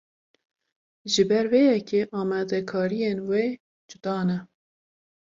Ji 1.11 1.23
ber 1.29 1.45
vê 1.51 1.61
yekê 1.71 2.01
amadekariyên 2.19 3.19
wê 3.29 3.43
cuda 3.89 4.19
ne. 4.27 4.37